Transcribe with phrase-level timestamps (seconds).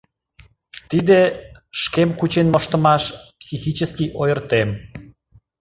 [0.89, 1.19] Тиде—
[1.81, 3.03] шкем кучен моштымаш,
[3.41, 4.69] психический ойыртем.